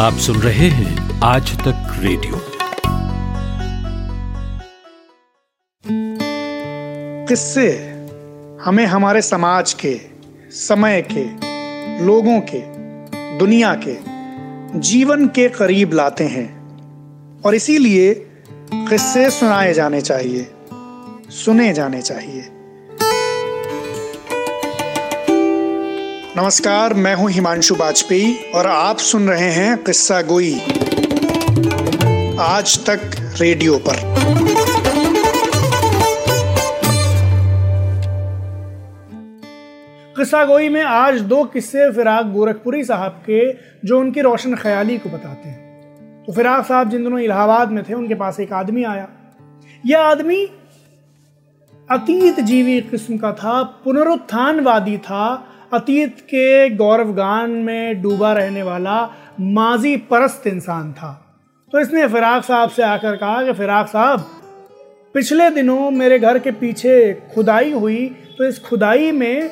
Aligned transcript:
आप 0.00 0.14
सुन 0.14 0.36
रहे 0.36 0.68
हैं 0.68 1.20
आज 1.20 1.58
तक 1.58 1.96
रेडियो। 1.98 2.42
किससे? 7.26 7.70
हमें 8.62 8.86
हमारे 8.86 9.22
समाज 9.22 9.72
के, 9.72 10.00
समय 10.50 11.06
के, 11.12 11.24
लोगों 12.04 12.40
के, 12.40 12.62
दुनिया 13.38 13.80
के, 13.86 13.98
जीवन 14.78 15.26
के 15.26 15.48
करीब 15.48 15.92
लाते 15.92 16.24
हैं। 16.24 16.58
और 17.40 17.54
इसीलिए 17.54 18.14
किस्से 18.74 19.30
सुनाए 19.30 19.72
जाने 19.72 20.00
चाहिए, 20.00 20.50
सुने 21.30 21.72
जाने 21.72 22.02
चाहिए। 22.02 22.59
नमस्कार, 26.36 26.94
मैं 26.94 27.14
हूँ 27.14 27.30
हिमांशु 27.30 27.74
वाजपेयी 27.74 28.52
और 28.54 28.66
आप 28.66 28.98
सुन 28.98 29.28
रहे 29.28 29.50
हैं 29.50 29.84
किस्सा 29.84 30.22
गोई। 30.22 30.54
आज 32.40 32.86
तक 32.86 33.00
रेडियो 33.40 33.78
पर। 33.78 33.96
किस्सा 40.16 40.44
गोई 40.44 40.68
में 40.68 40.82
आज 40.82 41.20
दो 41.20 41.44
किस्से 41.44 41.92
फिराक 41.92 42.26
गोरखपुरी 42.26 42.84
साहब 42.84 43.12
के, 43.12 43.52
जो 43.86 44.00
उनकी 44.00 44.20
रोशन 44.20 44.54
ख्याली 44.54 44.98
को 44.98 45.10
बताते 45.10 45.48
हैं। 45.48 46.24
तो 46.26 46.32
फिराक 46.32 46.66
साहब 46.66 46.90
जिन 46.90 47.04
दिनों 47.04 47.20
इलाहाबाद 47.20 47.70
में 47.70 47.84
थे, 47.84 47.94
उनके 47.94 48.14
पास 48.14 48.40
एक 48.40 48.52
आदमी 48.52 48.84
आया। 48.84 49.08
यह 49.86 49.98
आदमी 49.98 50.46
अतीत 51.90 52.40
जीवी 52.40 52.80
किस्म 52.80 53.16
का 53.16 53.32
था, 53.32 53.62
पुनरुत्थानवादी 53.62 54.98
था 54.98 55.46
अतीत 55.72 56.20
के 56.24 56.68
गौरवगान 56.76 57.50
में 57.62 58.02
डूबा 58.02 58.32
रहने 58.32 58.62
वाला 58.62 59.02
माजी 59.40 59.96
परस्त 60.10 60.46
इंसान 60.46 60.92
था। 60.92 61.12
तो 61.72 61.80
इसने 61.80 62.06
फिराक 62.08 62.44
साहब 62.44 62.70
से 62.70 62.82
आकर 62.82 63.16
कहा 63.16 63.42
कि 63.44 63.52
फिराक 63.52 63.88
साहब, 63.88 64.26
पिछले 65.14 65.48
दिनों 65.50 65.90
मेरे 65.90 66.18
घर 66.18 66.38
के 66.38 66.50
पीछे 66.52 67.12
खुदाई 67.34 67.72
हुई 67.72 68.06
तो 68.38 68.44
इस 68.44 68.58
खुदाई 68.60 69.12
में 69.12 69.48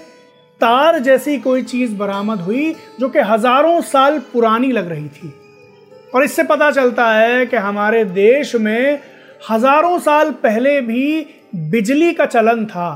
तार 0.61 0.99
जैसी 0.99 1.39
कोई 1.39 1.63
चीज़ 1.65 1.95
बरामद 1.97 2.41
हुई 2.41 2.75
जो 3.01 3.09
कि 3.09 3.19
हज़ारों 3.23 3.81
साल 3.83 4.19
पुरानी 4.33 4.73
लग 4.73 4.89
रही 4.89 5.09
थी। 5.09 5.33
और 6.15 6.25
इससे 6.25 6.43
पता 6.45 6.71
चलता 6.71 7.11
है 7.13 7.47
कि 7.47 7.57
हमारे 7.59 8.05
देश 8.05 8.55
में 8.57 9.01
हज़ारों 9.51 9.99
साल 10.01 10.31
पहले 10.43 10.81
भी 10.81 11.27
बिजली 11.71 12.13
का 12.13 12.27
चलन 12.27 12.65
था। 12.67 12.91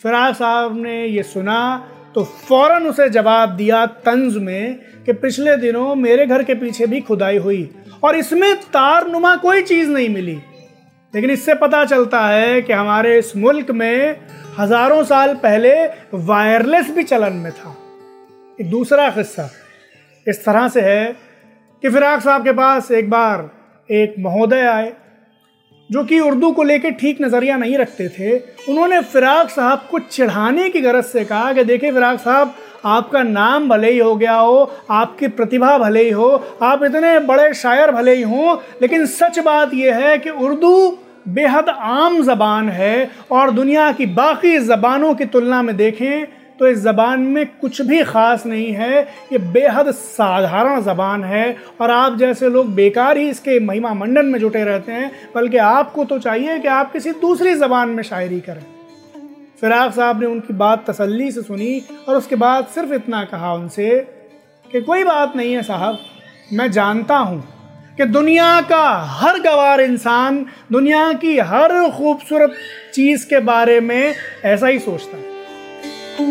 फिराक 0.00 0.34
साहब 0.36 0.76
ने 0.76 1.04
ये 1.06 1.22
सुना 1.22 1.60
तो 2.14 2.22
फ़ौरन 2.24 2.86
उसे 2.86 3.08
जवाब 3.08 3.50
दिया 3.56 3.84
तंज 4.06 4.36
में 4.36 4.78
कि 5.04 5.12
पिछले 5.12 5.56
दिनों 5.56 5.94
मेरे 5.94 6.26
घर 6.26 6.42
के 6.42 6.54
पीछे 6.54 6.86
भी 6.86 7.00
खुदाई 7.00 7.36
हुई 7.38 7.68
और 8.04 8.16
इसमें 8.16 8.54
तार 8.72 9.06
नुमा 9.08 9.34
कोई 9.36 9.62
चीज़ 9.62 9.90
नहीं 9.90 10.08
मिली। 10.08 10.34
लेकिन 11.14 11.30
इससे 11.30 11.54
पता 11.54 11.84
चलता 11.84 12.26
है 12.26 12.60
कि 12.62 12.72
हमारे 12.72 13.18
इस 13.18 13.36
मुल्क 13.36 13.70
में 13.70 14.16
हज़ारों 14.58 15.02
साल 15.04 15.34
पहले 15.34 15.72
वायरलेस 16.14 16.90
भी 16.90 17.02
चलन 17.02 17.32
में 17.32 17.52
था। 17.52 17.76
एक 18.58 18.70
दूसरा 18.70 19.08
किस्सा 19.10 19.48
इस 20.26 20.44
तरह 20.44 20.68
से 20.68 20.80
है 20.80 21.12
कि 21.82 21.90
फिराक 21.90 22.20
साहब 22.20 22.44
के 22.44 22.52
पास 22.52 22.90
एक 22.90 23.10
बार 23.10 23.50
एक 23.88 24.14
महोदय 24.18 24.66
आए 24.66 24.92
जो 25.90 26.02
कि 26.04 26.18
उर्दू 26.20 26.50
को 26.52 26.62
लेकर 26.62 26.90
ठीक 26.90 27.20
नज़रिया 27.22 27.56
नहीं 27.56 27.76
रखते 27.78 28.08
थे, 28.08 28.38
उन्होंने 28.68 29.00
फिराक 29.02 29.50
साहब 29.50 29.86
को 29.90 29.98
चिढ़ाने 29.98 30.68
की 30.70 30.80
गरज 30.80 31.04
से 31.04 31.24
कहा 31.24 31.52
कि 31.52 31.64
देखिए 31.64 31.92
फिराक 31.92 32.20
साहब, 32.20 32.54
आपका 32.84 33.22
नाम 33.22 33.68
भले 33.68 33.90
ही 33.92 33.98
हो 33.98 34.14
गया 34.16 34.34
हो, 34.34 34.72
आपकी 34.90 35.28
प्रतिभा 35.28 35.76
भले 35.78 36.04
ही 36.04 36.10
हो, 36.10 36.28
आप 36.62 36.82
इतने 36.84 37.18
बड़े 37.20 37.52
शायर 37.54 37.90
भले 37.90 38.14
ही 38.14 38.22
हों, 38.22 38.56
लेकिन 38.82 39.06
सच 39.08 39.38
बात 39.38 39.74
यह 39.74 39.96
है 39.96 40.18
कि 40.18 40.30
उर्दू 40.30 40.98
बेहद 41.28 41.68
आम 41.68 42.22
ज़बान 42.22 42.68
है 42.68 43.10
और 43.30 43.50
दुनिया 43.50 43.90
की 43.92 44.06
बाकी 44.06 44.58
ज़बानों 44.58 45.14
की 45.14 45.24
तुलना 45.24 45.62
में 45.62 45.76
देखें 45.76 46.39
तो 46.60 46.68
इस 46.68 46.78
ज़बान 46.78 47.20
में 47.24 47.46
कुछ 47.60 47.80
भी 47.82 48.02
ख़ास 48.04 48.44
नहीं 48.46 48.72
है। 48.72 49.00
ये 49.32 49.38
बेहद 49.52 49.90
साधारण 49.92 50.80
ज़बान 50.82 51.22
है 51.24 51.56
और 51.80 51.90
आप 51.90 52.16
जैसे 52.18 52.48
लोग 52.48 52.74
बेकार 52.74 53.18
ही 53.18 53.28
इसके 53.28 53.58
महिमा 53.60 53.92
मंडन 53.94 54.26
में 54.26 54.38
जुटे 54.40 54.64
रहते 54.64 54.92
हैं, 54.92 55.10
बल्कि 55.34 55.56
आपको 55.58 56.04
तो 56.04 56.18
चाहिए 56.18 56.58
कि 56.58 56.68
आप 56.70 56.92
किसी 56.92 57.12
दूसरी 57.20 57.54
ज़बान 57.54 57.88
में 57.88 58.02
शायरी 58.02 58.40
करें। 58.40 58.62
फिराक 59.60 59.92
साहब 59.92 60.20
ने 60.20 60.26
उनकी 60.26 60.54
बात 60.54 60.84
तसल्ली 60.88 61.30
से 61.32 61.42
सुनी 61.42 61.82
और 62.08 62.16
उसके 62.16 62.36
बाद 62.36 62.66
सिर्फ़ 62.74 62.92
इतना 62.94 63.22
कहा 63.24 63.52
उनसे 63.54 63.88
कि 64.68 64.80
कोई 64.82 65.04
बात 65.04 65.36
नहीं 65.36 65.54
है 65.54 65.62
साहब, 65.62 65.98
मैं 66.52 66.70
जानता 66.72 67.16
हूँ 67.16 67.42
कि 67.96 68.04
दुनिया 68.06 68.60
का 68.62 68.84
हर 69.14 69.38
गवार 69.40 69.80
इंसान, 69.80 70.44
दुनिया 70.72 71.12
की 71.14 71.38
हर 71.40 71.72
खूबसूरत 71.90 72.54
चीज़ 72.94 73.26
के 73.28 73.38
बारे 73.42 73.80
में 73.80 74.14
ऐसा 74.44 74.66
ही 74.66 74.78
सोचता 74.78 75.16
है। 75.16 75.29
ये 76.20 76.26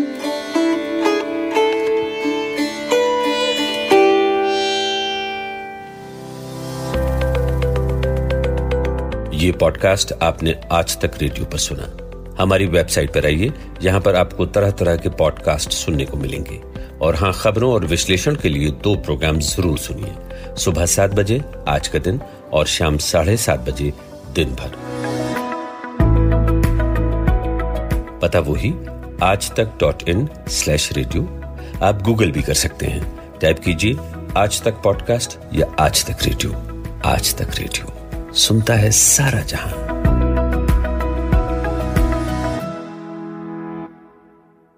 पॉडकास्ट 9.52 10.12
आपने 10.22 10.60
आज 10.72 11.00
तक 11.00 11.10
रेडियो 11.18 11.44
पर 11.44 11.58
सुना। 11.58 11.96
हमारी 12.42 12.66
वेबसाइट 12.66 13.14
पर 13.14 13.24
आइए, 13.24 13.52
यहाँ 13.82 14.00
पर 14.00 14.14
आपको 14.14 14.46
तरह 14.46 14.70
तरह 14.70 14.96
के 14.96 15.08
पॉडकास्ट 15.08 15.70
सुनने 15.72 16.04
को 16.04 16.16
मिलेंगे। 16.16 16.60
और 17.02 17.14
हाँ 17.14 17.32
खबरों 17.32 17.72
और 17.72 17.84
विश्लेषण 17.84 18.34
के 18.34 18.48
लिए 18.48 18.70
दो 18.70 18.96
प्रोग्राम 18.96 19.38
ज़रूर 19.38 19.78
सुनिए। 19.78 20.14
सुबह 20.56 20.86
सात 20.86 21.10
बजे, 21.10 21.42
आज 21.68 21.88
का 21.88 21.98
दिन, 21.98 22.20
और 22.52 22.66
शाम 22.66 22.98
साढ़े 22.98 23.36
सात 23.36 23.60
बजे, 23.60 23.92
दिन 24.34 24.48
भर। 24.48 24.70
पता 28.22 28.40
वही 28.40 28.72
Aaj 29.22 29.50
Tak 29.50 29.72
dot 29.80 30.02
in 30.08 30.28
slash 30.48 30.92
radio 30.92 31.22
आप 31.82 32.02
गूगल 32.02 32.30
भी 32.30 32.42
कर 32.42 32.54
सकते 32.54 32.86
हैं। 32.86 33.38
टाइप 33.38 33.58
कीजिए, 33.58 33.96
आज 34.36 34.62
तक 34.62 34.80
पॉडकास्ट 34.84 35.38
या 35.54 35.66
आज 35.78 36.04
तक 36.06 36.24
रेडियो 36.24 36.52
आज 37.04 37.34
तक 37.34 37.54
रेडियो 37.58 38.32
सुनता 38.32 38.74
है 38.74 38.90
सारा 38.90 39.40
जहाँ। 39.40 39.89